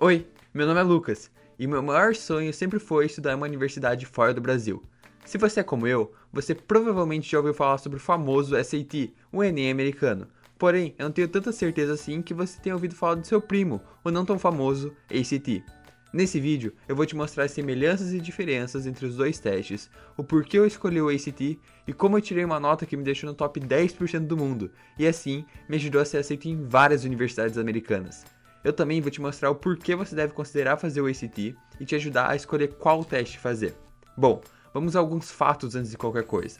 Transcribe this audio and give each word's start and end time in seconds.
Oi, 0.00 0.28
meu 0.54 0.64
nome 0.64 0.78
é 0.78 0.82
Lucas 0.84 1.28
e 1.58 1.66
meu 1.66 1.82
maior 1.82 2.14
sonho 2.14 2.54
sempre 2.54 2.78
foi 2.78 3.06
estudar 3.06 3.32
em 3.32 3.34
uma 3.34 3.48
universidade 3.48 4.06
fora 4.06 4.32
do 4.32 4.40
Brasil. 4.40 4.80
Se 5.24 5.36
você 5.36 5.58
é 5.58 5.64
como 5.64 5.88
eu, 5.88 6.14
você 6.32 6.54
provavelmente 6.54 7.28
já 7.28 7.38
ouviu 7.38 7.52
falar 7.52 7.78
sobre 7.78 7.98
o 7.98 8.00
famoso 8.00 8.54
SAT, 8.54 9.12
o 9.32 9.42
Enem 9.42 9.72
americano. 9.72 10.28
Porém, 10.56 10.94
eu 10.96 11.06
não 11.06 11.10
tenho 11.10 11.26
tanta 11.26 11.50
certeza 11.50 11.94
assim 11.94 12.22
que 12.22 12.32
você 12.32 12.60
tenha 12.60 12.76
ouvido 12.76 12.94
falar 12.94 13.16
do 13.16 13.26
seu 13.26 13.40
primo, 13.40 13.80
o 14.04 14.10
não 14.12 14.24
tão 14.24 14.38
famoso 14.38 14.94
ACT. 15.10 15.64
Nesse 16.12 16.38
vídeo, 16.38 16.72
eu 16.86 16.94
vou 16.94 17.04
te 17.04 17.16
mostrar 17.16 17.42
as 17.42 17.50
semelhanças 17.50 18.12
e 18.12 18.20
diferenças 18.20 18.86
entre 18.86 19.04
os 19.04 19.16
dois 19.16 19.40
testes, 19.40 19.90
o 20.16 20.22
porquê 20.22 20.60
eu 20.60 20.64
escolhi 20.64 21.02
o 21.02 21.08
ACT 21.08 21.58
e 21.88 21.92
como 21.92 22.16
eu 22.16 22.22
tirei 22.22 22.44
uma 22.44 22.60
nota 22.60 22.86
que 22.86 22.96
me 22.96 23.02
deixou 23.02 23.28
no 23.28 23.34
top 23.34 23.58
10% 23.58 24.28
do 24.28 24.36
mundo, 24.36 24.70
e 24.96 25.08
assim 25.08 25.44
me 25.68 25.74
ajudou 25.74 26.00
a 26.00 26.04
ser 26.04 26.18
aceito 26.18 26.46
em 26.46 26.68
várias 26.68 27.02
universidades 27.02 27.58
americanas. 27.58 28.24
Eu 28.64 28.72
também 28.72 29.00
vou 29.00 29.10
te 29.10 29.20
mostrar 29.20 29.50
o 29.50 29.54
porquê 29.54 29.94
você 29.94 30.14
deve 30.14 30.32
considerar 30.32 30.76
fazer 30.76 31.00
o 31.00 31.06
ACT 31.06 31.56
e 31.78 31.84
te 31.84 31.94
ajudar 31.94 32.30
a 32.30 32.36
escolher 32.36 32.68
qual 32.74 33.04
teste 33.04 33.38
fazer. 33.38 33.74
Bom, 34.16 34.40
vamos 34.74 34.96
a 34.96 34.98
alguns 34.98 35.30
fatos 35.30 35.76
antes 35.76 35.90
de 35.90 35.96
qualquer 35.96 36.24
coisa. 36.24 36.58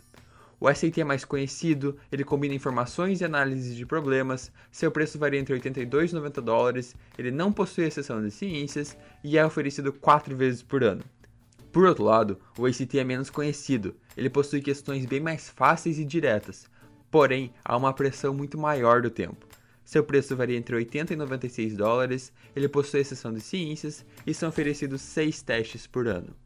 O 0.60 0.72
SAT 0.72 0.98
é 0.98 1.04
mais 1.04 1.24
conhecido, 1.24 1.96
ele 2.10 2.24
combina 2.24 2.52
informações 2.52 3.20
e 3.20 3.24
análises 3.24 3.76
de 3.76 3.86
problemas, 3.86 4.50
seu 4.72 4.90
preço 4.90 5.16
varia 5.16 5.38
entre 5.38 5.54
82 5.54 6.10
e 6.10 6.14
90 6.16 6.42
dólares, 6.42 6.96
ele 7.16 7.30
não 7.30 7.52
possui 7.52 7.84
a 7.84 7.90
seção 7.90 8.20
de 8.20 8.30
ciências 8.32 8.96
e 9.22 9.38
é 9.38 9.46
oferecido 9.46 9.92
4 9.92 10.34
vezes 10.36 10.60
por 10.60 10.82
ano. 10.82 11.04
Por 11.70 11.84
outro 11.84 12.02
lado, 12.02 12.40
o 12.58 12.66
ACT 12.66 12.98
é 12.98 13.04
menos 13.04 13.30
conhecido, 13.30 13.94
ele 14.16 14.28
possui 14.28 14.60
questões 14.60 15.06
bem 15.06 15.20
mais 15.20 15.48
fáceis 15.48 15.96
e 15.96 16.04
diretas, 16.04 16.66
porém 17.08 17.52
há 17.64 17.76
uma 17.76 17.92
pressão 17.92 18.34
muito 18.34 18.58
maior 18.58 19.00
do 19.00 19.10
tempo. 19.10 19.47
Seu 19.88 20.04
preço 20.04 20.36
varia 20.36 20.58
entre 20.58 20.76
80 20.76 21.14
e 21.14 21.16
96 21.16 21.74
dólares, 21.74 22.30
ele 22.54 22.68
possui 22.68 23.00
a 23.00 23.04
seção 23.06 23.32
de 23.32 23.40
ciências 23.40 24.04
e 24.26 24.34
são 24.34 24.50
oferecidos 24.50 25.00
6 25.00 25.40
testes 25.40 25.86
por 25.86 26.06
ano. 26.06 26.36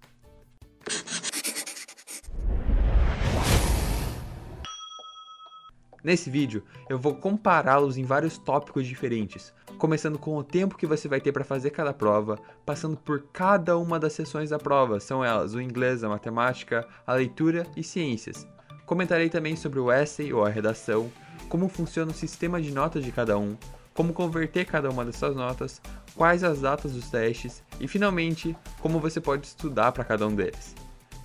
Nesse 6.04 6.30
vídeo, 6.30 6.62
eu 6.88 7.01
vou 7.01 7.16
compará-los 7.16 7.99
em 7.99 8.04
vários 8.04 8.38
tópicos 8.38 8.87
diferentes, 8.87 9.52
começando 9.77 10.21
com 10.21 10.37
o 10.37 10.45
tempo 10.45 10.77
que 10.77 10.87
você 10.87 11.09
vai 11.09 11.21
ter 11.21 11.32
para 11.32 11.43
fazer 11.43 11.71
cada 11.71 11.93
prova, 11.93 12.38
passando 12.65 12.96
por 12.96 13.24
cada 13.32 13.77
uma 13.77 13.99
das 13.99 14.12
sessões 14.12 14.51
da 14.51 14.59
prova, 14.60 15.01
são 15.01 15.24
elas 15.24 15.52
o 15.52 15.60
inglês, 15.60 16.04
a 16.04 16.09
matemática, 16.09 16.87
a 17.04 17.15
leitura 17.15 17.66
e 17.77 17.82
ciências. 17.82 18.46
Comentarei 18.87 19.29
também 19.29 19.56
sobre 19.56 19.80
o 19.80 19.90
essay 19.90 20.32
ou 20.32 20.45
a 20.45 20.49
redação, 20.49 21.10
como 21.53 21.69
funciona 21.69 22.13
o 22.13 22.15
sistema 22.15 22.63
de 22.63 22.71
notas 22.71 23.05
de 23.05 23.13
cada 23.13 23.37
um, 23.39 23.59
como 23.93 24.15
converter 24.15 24.65
cada 24.65 24.89
uma 24.89 25.05
dessas 25.05 25.37
notas, 25.37 25.83
quais 26.17 26.43
as 26.43 26.63
datas 26.63 26.93
dos 26.93 27.11
testes 27.11 27.63
e, 27.79 27.87
finalmente, 27.87 28.57
como 28.81 28.99
você 28.99 29.21
pode 29.21 29.49
estudar 29.49 29.93
para 29.93 30.03
cada 30.03 30.27
um 30.27 30.35
deles. 30.35 30.75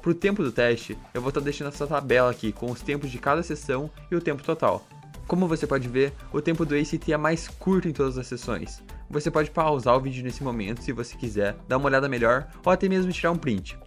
Para 0.01 0.11
o 0.11 0.13
tempo 0.13 0.43
do 0.43 0.51
teste, 0.51 0.97
eu 1.13 1.21
vou 1.21 1.29
estar 1.29 1.39
tá 1.39 1.45
deixando 1.45 1.69
essa 1.69 1.87
tabela 1.87 2.29
aqui 2.29 2.51
com 2.51 2.69
os 2.69 2.81
tempos 2.81 3.09
de 3.09 3.17
cada 3.17 3.41
sessão 3.41 3.89
e 4.11 4.17
o 4.17 4.21
tempo 4.21 4.43
total. 4.43 4.85
Como 5.25 5.47
você 5.47 5.65
pode 5.65 5.87
ver, 5.87 6.11
o 6.33 6.41
tempo 6.41 6.65
do 6.65 6.75
ACT 6.75 7.13
é 7.13 7.15
mais 7.15 7.47
curto 7.47 7.87
em 7.87 7.93
todas 7.93 8.17
as 8.17 8.27
sessões. 8.27 8.83
Você 9.09 9.31
pode 9.31 9.49
pausar 9.49 9.95
o 9.95 10.01
vídeo 10.01 10.25
nesse 10.25 10.43
momento 10.43 10.83
se 10.83 10.91
você 10.91 11.15
quiser, 11.15 11.55
dar 11.69 11.77
uma 11.77 11.87
olhada 11.87 12.09
melhor 12.09 12.49
ou 12.65 12.71
até 12.73 12.89
mesmo 12.89 13.13
tirar 13.13 13.31
um 13.31 13.37
print. 13.37 13.79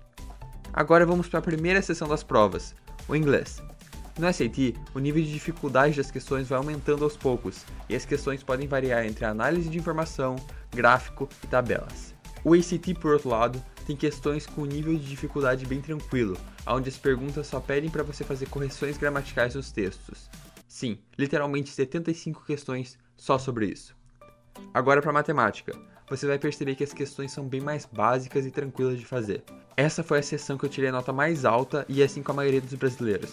Agora 0.72 1.04
vamos 1.04 1.28
para 1.28 1.40
a 1.40 1.42
primeira 1.42 1.82
sessão 1.82 2.08
das 2.08 2.22
provas, 2.22 2.74
o 3.06 3.14
inglês. 3.14 3.62
No 4.20 4.30
SAT, 4.30 4.74
o 4.94 4.98
nível 4.98 5.22
de 5.22 5.32
dificuldade 5.32 5.96
das 5.96 6.10
questões 6.10 6.46
vai 6.46 6.58
aumentando 6.58 7.04
aos 7.04 7.16
poucos, 7.16 7.64
e 7.88 7.96
as 7.96 8.04
questões 8.04 8.42
podem 8.42 8.68
variar 8.68 9.06
entre 9.06 9.24
análise 9.24 9.70
de 9.70 9.78
informação, 9.78 10.36
gráfico 10.70 11.26
e 11.42 11.46
tabelas. 11.46 12.14
O 12.44 12.52
ACT, 12.52 12.92
por 13.00 13.14
outro 13.14 13.30
lado, 13.30 13.64
tem 13.86 13.96
questões 13.96 14.46
com 14.46 14.66
nível 14.66 14.94
de 14.94 15.06
dificuldade 15.06 15.64
bem 15.64 15.80
tranquilo, 15.80 16.36
onde 16.66 16.90
as 16.90 16.98
perguntas 16.98 17.46
só 17.46 17.60
pedem 17.60 17.88
para 17.88 18.02
você 18.02 18.22
fazer 18.22 18.46
correções 18.50 18.98
gramaticais 18.98 19.54
nos 19.54 19.72
textos. 19.72 20.28
Sim, 20.68 20.98
literalmente 21.18 21.70
75 21.70 22.44
questões 22.44 22.98
só 23.16 23.38
sobre 23.38 23.68
isso. 23.68 23.96
Agora 24.74 25.00
para 25.00 25.14
matemática. 25.14 25.72
Você 26.10 26.26
vai 26.26 26.38
perceber 26.38 26.74
que 26.74 26.84
as 26.84 26.92
questões 26.92 27.32
são 27.32 27.48
bem 27.48 27.62
mais 27.62 27.86
básicas 27.86 28.44
e 28.44 28.50
tranquilas 28.50 28.98
de 28.98 29.06
fazer. 29.06 29.42
Essa 29.78 30.02
foi 30.02 30.18
a 30.18 30.22
sessão 30.22 30.58
que 30.58 30.66
eu 30.66 30.70
tirei 30.70 30.90
a 30.90 30.92
nota 30.92 31.10
mais 31.10 31.46
alta 31.46 31.86
e 31.88 32.02
assim 32.02 32.22
com 32.22 32.32
a 32.32 32.34
maioria 32.34 32.60
dos 32.60 32.74
brasileiros. 32.74 33.30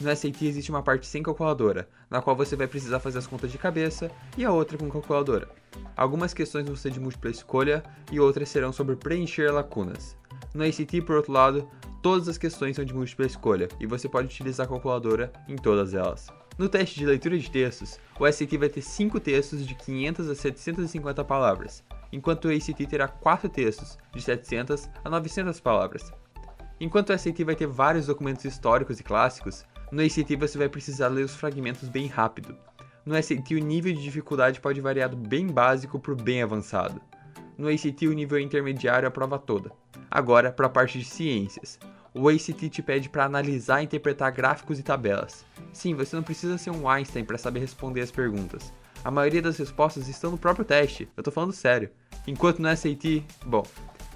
No 0.00 0.14
SAT 0.14 0.42
existe 0.42 0.70
uma 0.70 0.82
parte 0.82 1.08
sem 1.08 1.24
calculadora, 1.24 1.88
na 2.08 2.22
qual 2.22 2.36
você 2.36 2.54
vai 2.54 2.68
precisar 2.68 3.00
fazer 3.00 3.18
as 3.18 3.26
contas 3.26 3.50
de 3.50 3.58
cabeça, 3.58 4.08
e 4.36 4.44
a 4.44 4.52
outra 4.52 4.78
com 4.78 4.88
calculadora. 4.88 5.48
Algumas 5.96 6.32
questões 6.32 6.66
vão 6.66 6.76
ser 6.76 6.92
de 6.92 7.00
múltipla 7.00 7.30
escolha 7.30 7.82
e 8.12 8.20
outras 8.20 8.48
serão 8.48 8.72
sobre 8.72 8.94
preencher 8.94 9.50
lacunas. 9.50 10.16
No 10.54 10.64
ACT, 10.64 11.02
por 11.02 11.16
outro 11.16 11.32
lado, 11.32 11.68
todas 12.00 12.28
as 12.28 12.38
questões 12.38 12.76
são 12.76 12.84
de 12.84 12.94
múltipla 12.94 13.26
escolha 13.26 13.68
e 13.80 13.86
você 13.86 14.08
pode 14.08 14.28
utilizar 14.28 14.66
a 14.66 14.68
calculadora 14.68 15.32
em 15.48 15.56
todas 15.56 15.92
elas. 15.94 16.28
No 16.56 16.68
teste 16.68 16.96
de 16.96 17.06
leitura 17.06 17.36
de 17.36 17.50
textos, 17.50 17.98
o 18.20 18.30
SAT 18.30 18.56
vai 18.56 18.68
ter 18.68 18.82
5 18.82 19.18
textos 19.18 19.66
de 19.66 19.74
500 19.74 20.30
a 20.30 20.34
750 20.36 21.24
palavras, 21.24 21.82
enquanto 22.12 22.44
o 22.44 22.52
ACT 22.52 22.86
terá 22.86 23.08
4 23.08 23.48
textos 23.48 23.98
de 24.14 24.22
700 24.22 24.88
a 25.04 25.10
900 25.10 25.58
palavras. 25.58 26.12
Enquanto 26.80 27.12
o 27.12 27.18
SAT 27.18 27.42
vai 27.44 27.56
ter 27.56 27.66
vários 27.66 28.06
documentos 28.06 28.44
históricos 28.44 29.00
e 29.00 29.02
clássicos, 29.02 29.64
no 29.90 30.02
ACT 30.02 30.36
você 30.36 30.58
vai 30.58 30.68
precisar 30.68 31.08
ler 31.08 31.24
os 31.24 31.34
fragmentos 31.34 31.88
bem 31.88 32.06
rápido. 32.06 32.54
No 33.06 33.14
SAT 33.22 33.52
o 33.52 33.58
nível 33.58 33.94
de 33.94 34.02
dificuldade 34.02 34.60
pode 34.60 34.80
variar 34.82 35.08
do 35.08 35.16
bem 35.16 35.46
básico 35.46 35.98
para 35.98 36.12
o 36.12 36.16
bem 36.16 36.42
avançado. 36.42 37.00
No 37.56 37.68
ACT 37.68 38.06
o 38.06 38.12
nível 38.12 38.38
é 38.38 38.42
intermediário 38.42 39.06
é 39.06 39.08
a 39.08 39.10
prova 39.10 39.38
toda. 39.38 39.72
Agora 40.10 40.52
para 40.52 40.66
a 40.66 40.70
parte 40.70 40.98
de 40.98 41.04
ciências. 41.06 41.78
O 42.12 42.28
ACT 42.28 42.68
te 42.68 42.82
pede 42.82 43.08
para 43.08 43.24
analisar 43.24 43.80
e 43.80 43.84
interpretar 43.84 44.30
gráficos 44.30 44.78
e 44.78 44.82
tabelas. 44.82 45.44
Sim, 45.72 45.94
você 45.94 46.16
não 46.16 46.22
precisa 46.22 46.58
ser 46.58 46.70
um 46.70 46.88
Einstein 46.88 47.24
para 47.24 47.38
saber 47.38 47.60
responder 47.60 48.02
as 48.02 48.10
perguntas. 48.10 48.72
A 49.04 49.10
maioria 49.10 49.40
das 49.40 49.56
respostas 49.56 50.08
estão 50.08 50.30
no 50.30 50.38
próprio 50.38 50.64
teste, 50.64 51.08
eu 51.16 51.22
tô 51.22 51.30
falando 51.30 51.52
sério. 51.52 51.90
Enquanto 52.26 52.60
no 52.60 52.68
SAT, 52.76 53.24
bom, 53.46 53.64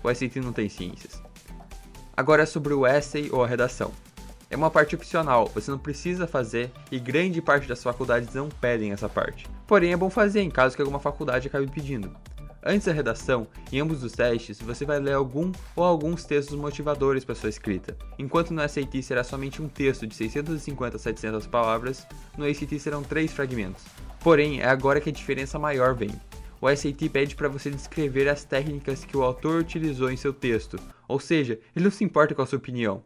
o 0.02 0.14
SAT 0.14 0.36
não 0.36 0.52
tem 0.52 0.68
ciências. 0.68 1.22
Agora 2.14 2.42
é 2.42 2.46
sobre 2.46 2.74
o 2.74 2.86
essay 2.86 3.30
ou 3.32 3.42
a 3.42 3.46
redação 3.46 3.90
é 4.52 4.56
uma 4.56 4.70
parte 4.70 4.94
opcional, 4.94 5.50
você 5.54 5.70
não 5.70 5.78
precisa 5.78 6.26
fazer 6.26 6.70
e 6.90 6.98
grande 7.00 7.40
parte 7.40 7.66
das 7.66 7.82
faculdades 7.82 8.34
não 8.34 8.50
pedem 8.50 8.92
essa 8.92 9.08
parte. 9.08 9.46
Porém, 9.66 9.92
é 9.92 9.96
bom 9.96 10.10
fazer 10.10 10.42
em 10.42 10.50
caso 10.50 10.76
que 10.76 10.82
alguma 10.82 11.00
faculdade 11.00 11.48
acabe 11.48 11.66
pedindo. 11.70 12.14
Antes 12.62 12.86
da 12.86 12.92
redação, 12.92 13.48
em 13.72 13.80
ambos 13.80 14.04
os 14.04 14.12
testes, 14.12 14.60
você 14.60 14.84
vai 14.84 15.00
ler 15.00 15.14
algum 15.14 15.50
ou 15.74 15.82
alguns 15.82 16.24
textos 16.24 16.54
motivadores 16.54 17.24
para 17.24 17.34
sua 17.34 17.48
escrita. 17.48 17.96
Enquanto 18.18 18.52
no 18.52 18.60
SAT 18.68 19.02
será 19.02 19.24
somente 19.24 19.62
um 19.62 19.68
texto 19.68 20.06
de 20.06 20.14
650 20.14 20.96
a 20.96 21.00
700 21.00 21.46
palavras, 21.46 22.06
no 22.36 22.44
ACT 22.44 22.78
serão 22.78 23.02
três 23.02 23.32
fragmentos. 23.32 23.82
Porém, 24.20 24.60
é 24.60 24.68
agora 24.68 25.00
que 25.00 25.08
a 25.08 25.12
diferença 25.12 25.58
maior 25.58 25.94
vem. 25.94 26.10
O 26.60 26.68
SAT 26.68 27.08
pede 27.10 27.34
para 27.34 27.48
você 27.48 27.70
descrever 27.70 28.28
as 28.28 28.44
técnicas 28.44 29.02
que 29.02 29.16
o 29.16 29.22
autor 29.22 29.60
utilizou 29.60 30.10
em 30.10 30.16
seu 30.16 30.32
texto, 30.32 30.78
ou 31.08 31.18
seja, 31.18 31.58
ele 31.74 31.86
não 31.86 31.90
se 31.90 32.04
importa 32.04 32.34
com 32.34 32.42
a 32.42 32.46
sua 32.46 32.58
opinião. 32.58 33.02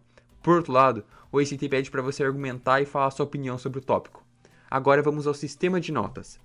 Por 0.46 0.58
outro 0.58 0.72
lado, 0.72 1.02
o 1.32 1.40
ACT 1.40 1.68
pede 1.68 1.90
para 1.90 2.00
você 2.00 2.22
argumentar 2.22 2.80
e 2.80 2.86
falar 2.86 3.10
sua 3.10 3.26
opinião 3.26 3.58
sobre 3.58 3.80
o 3.80 3.82
tópico. 3.82 4.24
Agora 4.70 5.02
vamos 5.02 5.26
ao 5.26 5.34
sistema 5.34 5.80
de 5.80 5.90
notas. 5.90 6.38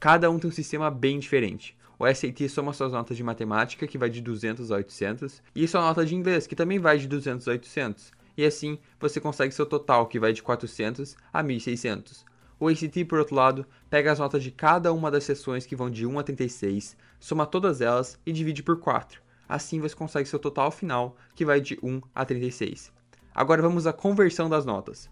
Cada 0.00 0.30
um 0.30 0.38
tem 0.38 0.48
um 0.48 0.52
sistema 0.54 0.90
bem 0.90 1.18
diferente. 1.18 1.76
O 1.98 2.06
SAT 2.06 2.48
soma 2.48 2.72
suas 2.72 2.92
notas 2.92 3.14
de 3.14 3.22
matemática, 3.22 3.86
que 3.86 3.98
vai 3.98 4.08
de 4.08 4.22
200 4.22 4.72
a 4.72 4.76
800, 4.76 5.42
e 5.54 5.68
sua 5.68 5.82
nota 5.82 6.06
de 6.06 6.14
inglês, 6.14 6.46
que 6.46 6.56
também 6.56 6.78
vai 6.78 6.96
de 6.96 7.06
200 7.06 7.46
a 7.46 7.50
800. 7.50 8.10
E 8.38 8.42
assim, 8.42 8.78
você 8.98 9.20
consegue 9.20 9.52
seu 9.52 9.66
total, 9.66 10.06
que 10.06 10.18
vai 10.18 10.32
de 10.32 10.42
400 10.42 11.14
a 11.30 11.42
1600. 11.42 12.24
O 12.58 12.68
ACT, 12.68 13.04
por 13.04 13.18
outro 13.18 13.36
lado, 13.36 13.66
pega 13.90 14.10
as 14.10 14.18
notas 14.18 14.42
de 14.42 14.50
cada 14.50 14.94
uma 14.94 15.10
das 15.10 15.24
sessões 15.24 15.66
que 15.66 15.76
vão 15.76 15.90
de 15.90 16.06
1 16.06 16.18
a 16.18 16.22
36, 16.22 16.96
soma 17.20 17.44
todas 17.44 17.82
elas 17.82 18.18
e 18.24 18.32
divide 18.32 18.62
por 18.62 18.80
4. 18.80 19.20
Assim 19.46 19.78
você 19.78 19.94
consegue 19.94 20.26
seu 20.26 20.38
total 20.38 20.70
final, 20.70 21.18
que 21.34 21.44
vai 21.44 21.60
de 21.60 21.78
1 21.82 22.00
a 22.14 22.24
36. 22.24 22.95
Agora 23.38 23.60
vamos 23.60 23.86
à 23.86 23.92
conversão 23.92 24.48
das 24.48 24.64
notas. 24.64 25.10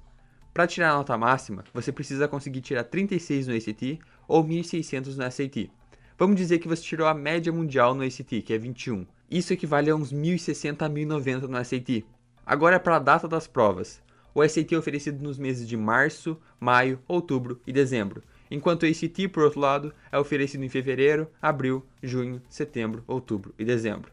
Para 0.54 0.66
tirar 0.66 0.92
a 0.92 0.94
nota 0.94 1.18
máxima, 1.18 1.62
você 1.74 1.92
precisa 1.92 2.26
conseguir 2.26 2.62
tirar 2.62 2.84
36 2.84 3.48
no 3.48 3.54
ACT 3.54 3.98
ou 4.26 4.42
1600 4.42 5.18
no 5.18 5.30
SAT. 5.30 5.70
Vamos 6.16 6.36
dizer 6.36 6.58
que 6.58 6.66
você 6.66 6.80
tirou 6.80 7.06
a 7.06 7.12
média 7.12 7.52
mundial 7.52 7.94
no 7.94 8.02
ACT, 8.02 8.40
que 8.40 8.54
é 8.54 8.56
21. 8.56 9.06
Isso 9.30 9.52
equivale 9.52 9.90
a 9.90 9.94
uns 9.94 10.10
1060 10.10 10.86
a 10.86 10.88
1090 10.88 11.48
no 11.48 11.62
SAT. 11.62 12.02
Agora 12.46 12.80
para 12.80 12.96
a 12.96 12.98
data 12.98 13.28
das 13.28 13.46
provas. 13.46 14.00
O 14.34 14.42
SAT 14.42 14.72
é 14.72 14.78
oferecido 14.78 15.22
nos 15.22 15.36
meses 15.36 15.68
de 15.68 15.76
março, 15.76 16.40
maio, 16.58 16.98
outubro 17.06 17.60
e 17.66 17.74
dezembro, 17.74 18.22
enquanto 18.50 18.84
o 18.84 18.86
ACT, 18.86 19.28
por 19.28 19.42
outro 19.42 19.60
lado, 19.60 19.92
é 20.10 20.18
oferecido 20.18 20.64
em 20.64 20.70
fevereiro, 20.70 21.28
abril, 21.42 21.84
junho, 22.02 22.40
setembro, 22.48 23.04
outubro 23.06 23.54
e 23.58 23.66
dezembro. 23.66 24.10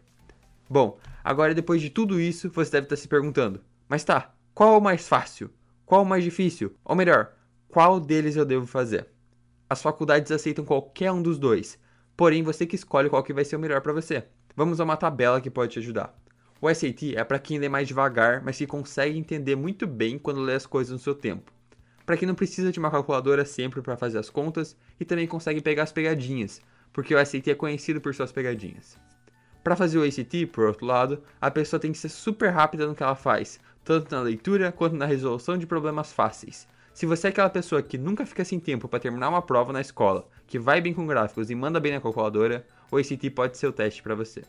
Bom, 0.69 0.99
agora 1.23 1.55
depois 1.55 1.81
de 1.81 1.89
tudo 1.89 2.19
isso, 2.19 2.49
você 2.49 2.71
deve 2.71 2.87
estar 2.87 2.97
se 2.97 3.07
perguntando: 3.07 3.61
mas 3.91 4.05
tá, 4.05 4.33
qual 4.53 4.75
é 4.75 4.77
o 4.77 4.81
mais 4.81 5.05
fácil? 5.05 5.49
Qual 5.85 5.99
é 5.99 6.05
o 6.05 6.07
mais 6.07 6.23
difícil? 6.23 6.73
Ou 6.85 6.95
melhor, 6.95 7.33
qual 7.67 7.99
deles 7.99 8.37
eu 8.37 8.45
devo 8.45 8.65
fazer? 8.65 9.09
As 9.69 9.81
faculdades 9.81 10.31
aceitam 10.31 10.63
qualquer 10.63 11.11
um 11.11 11.21
dos 11.21 11.37
dois. 11.37 11.77
Porém, 12.15 12.41
você 12.41 12.65
que 12.65 12.77
escolhe 12.77 13.09
qual 13.09 13.21
que 13.21 13.33
vai 13.33 13.43
ser 13.43 13.57
o 13.57 13.59
melhor 13.59 13.81
para 13.81 13.91
você. 13.91 14.23
Vamos 14.55 14.79
a 14.79 14.85
uma 14.85 14.95
tabela 14.95 15.41
que 15.41 15.49
pode 15.49 15.73
te 15.73 15.79
ajudar. 15.79 16.17
O 16.61 16.73
SAT 16.73 17.17
é 17.17 17.23
para 17.25 17.37
quem 17.37 17.59
lê 17.59 17.67
mais 17.67 17.85
devagar, 17.85 18.41
mas 18.41 18.57
que 18.57 18.65
consegue 18.65 19.19
entender 19.19 19.57
muito 19.57 19.85
bem 19.85 20.17
quando 20.17 20.39
lê 20.39 20.53
as 20.53 20.65
coisas 20.65 20.93
no 20.93 20.97
seu 20.97 21.13
tempo. 21.13 21.51
Para 22.05 22.15
quem 22.15 22.25
não 22.25 22.33
precisa 22.33 22.71
de 22.71 22.79
uma 22.79 22.91
calculadora 22.91 23.43
sempre 23.43 23.81
para 23.81 23.97
fazer 23.97 24.19
as 24.19 24.29
contas 24.29 24.73
e 25.01 25.03
também 25.03 25.27
consegue 25.27 25.59
pegar 25.59 25.83
as 25.83 25.91
pegadinhas, 25.91 26.61
porque 26.93 27.13
o 27.13 27.25
SAT 27.25 27.49
é 27.49 27.55
conhecido 27.55 27.99
por 27.99 28.15
suas 28.15 28.31
pegadinhas. 28.31 28.97
Para 29.63 29.75
fazer 29.75 29.99
o 29.99 30.03
ACT, 30.03 30.47
por 30.47 30.65
outro 30.65 30.85
lado, 30.87 31.21
a 31.39 31.51
pessoa 31.51 31.79
tem 31.79 31.91
que 31.91 31.97
ser 31.97 32.09
super 32.09 32.49
rápida 32.49 32.87
no 32.87 32.95
que 32.95 33.03
ela 33.03 33.13
faz, 33.13 33.59
tanto 33.83 34.13
na 34.13 34.21
leitura 34.21 34.71
quanto 34.71 34.95
na 34.95 35.05
resolução 35.05 35.57
de 35.57 35.65
problemas 35.65 36.13
fáceis. 36.13 36.67
Se 36.93 37.05
você 37.05 37.27
é 37.27 37.29
aquela 37.29 37.49
pessoa 37.49 37.81
que 37.81 37.97
nunca 37.97 38.25
fica 38.25 38.43
sem 38.43 38.59
tempo 38.59 38.87
para 38.87 38.99
terminar 38.99 39.29
uma 39.29 39.41
prova 39.41 39.71
na 39.71 39.81
escola, 39.81 40.27
que 40.45 40.59
vai 40.59 40.81
bem 40.81 40.93
com 40.93 41.07
gráficos 41.07 41.49
e 41.49 41.55
manda 41.55 41.79
bem 41.79 41.93
na 41.93 42.01
calculadora, 42.01 42.65
o 42.91 42.97
ACT 42.97 43.29
pode 43.29 43.57
ser 43.57 43.67
o 43.67 43.71
teste 43.71 44.03
para 44.03 44.15
você. 44.15 44.43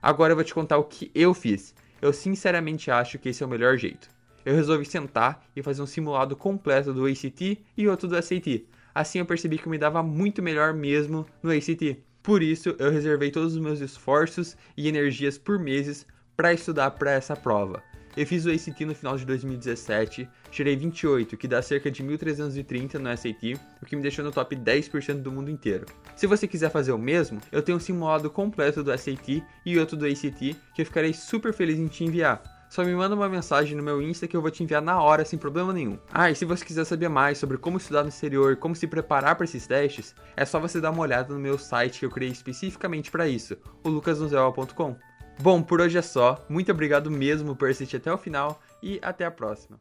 Agora 0.00 0.32
eu 0.32 0.36
vou 0.36 0.44
te 0.44 0.54
contar 0.54 0.78
o 0.78 0.84
que 0.84 1.10
eu 1.14 1.34
fiz. 1.34 1.74
Eu 2.00 2.12
sinceramente 2.12 2.90
acho 2.90 3.18
que 3.18 3.28
esse 3.28 3.42
é 3.42 3.46
o 3.46 3.48
melhor 3.48 3.76
jeito. 3.76 4.08
Eu 4.44 4.56
resolvi 4.56 4.84
sentar 4.84 5.46
e 5.54 5.62
fazer 5.62 5.82
um 5.82 5.86
simulado 5.86 6.34
completo 6.34 6.92
do 6.92 7.06
ACT 7.06 7.62
e 7.76 7.86
outro 7.86 8.08
do 8.08 8.20
SAT. 8.20 8.64
Assim 8.94 9.20
eu 9.20 9.26
percebi 9.26 9.58
que 9.58 9.66
eu 9.66 9.70
me 9.70 9.78
dava 9.78 10.02
muito 10.02 10.42
melhor 10.42 10.74
mesmo 10.74 11.24
no 11.42 11.52
ACT. 11.52 12.02
Por 12.22 12.42
isso 12.42 12.74
eu 12.78 12.90
reservei 12.90 13.30
todos 13.30 13.54
os 13.54 13.60
meus 13.60 13.80
esforços 13.80 14.56
e 14.76 14.88
energias 14.88 15.38
por 15.38 15.58
meses 15.58 16.06
para 16.36 16.52
estudar 16.52 16.90
para 16.92 17.12
essa 17.12 17.36
prova. 17.36 17.82
Eu 18.14 18.26
fiz 18.26 18.44
o 18.44 18.50
ACT 18.50 18.84
no 18.84 18.94
final 18.94 19.16
de 19.16 19.24
2017, 19.24 20.28
tirei 20.50 20.76
28, 20.76 21.34
que 21.36 21.48
dá 21.48 21.62
cerca 21.62 21.90
de 21.90 22.02
1330 22.02 22.98
no 22.98 23.16
SAT, 23.16 23.58
o 23.80 23.86
que 23.86 23.96
me 23.96 24.02
deixou 24.02 24.22
no 24.22 24.30
top 24.30 24.54
10% 24.54 25.22
do 25.22 25.32
mundo 25.32 25.50
inteiro. 25.50 25.86
Se 26.14 26.26
você 26.26 26.46
quiser 26.46 26.70
fazer 26.70 26.92
o 26.92 26.98
mesmo, 26.98 27.40
eu 27.50 27.62
tenho 27.62 27.78
um 27.78 27.80
simulado 27.80 28.28
completo 28.28 28.82
do 28.82 28.96
SAT 28.96 29.42
e 29.64 29.78
outro 29.78 29.96
do 29.96 30.06
ACT 30.06 30.56
que 30.74 30.82
eu 30.82 30.86
ficarei 30.86 31.14
super 31.14 31.54
feliz 31.54 31.78
em 31.78 31.88
te 31.88 32.04
enviar. 32.04 32.42
Só 32.72 32.82
me 32.82 32.94
manda 32.94 33.14
uma 33.14 33.28
mensagem 33.28 33.76
no 33.76 33.82
meu 33.82 34.00
Insta 34.00 34.26
que 34.26 34.34
eu 34.34 34.40
vou 34.40 34.50
te 34.50 34.62
enviar 34.62 34.80
na 34.80 34.98
hora 35.02 35.26
sem 35.26 35.38
problema 35.38 35.74
nenhum. 35.74 35.98
Ah, 36.10 36.30
e 36.30 36.34
se 36.34 36.46
você 36.46 36.64
quiser 36.64 36.86
saber 36.86 37.08
mais 37.08 37.36
sobre 37.36 37.58
como 37.58 37.76
estudar 37.76 38.02
no 38.02 38.08
exterior 38.08 38.56
como 38.56 38.74
se 38.74 38.86
preparar 38.86 39.36
para 39.36 39.44
esses 39.44 39.66
testes, 39.66 40.14
é 40.34 40.46
só 40.46 40.58
você 40.58 40.80
dar 40.80 40.90
uma 40.90 41.02
olhada 41.02 41.34
no 41.34 41.38
meu 41.38 41.58
site 41.58 42.00
que 42.00 42.06
eu 42.06 42.10
criei 42.10 42.32
especificamente 42.32 43.10
para 43.10 43.28
isso, 43.28 43.58
o 43.84 43.90
lucasnuzela.com. 43.90 44.96
Bom, 45.38 45.62
por 45.62 45.80
hoje 45.80 45.98
é 45.98 46.02
só. 46.02 46.44
Muito 46.48 46.70
obrigado 46.70 47.10
mesmo 47.10 47.56
por 47.56 47.68
assistir 47.68 47.96
até 47.96 48.12
o 48.12 48.18
final 48.18 48.60
e 48.82 48.98
até 49.02 49.24
a 49.24 49.30
próxima. 49.30 49.78